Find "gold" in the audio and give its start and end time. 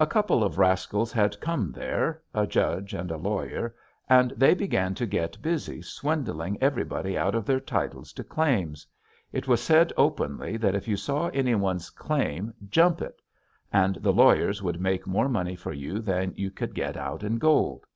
17.38-17.86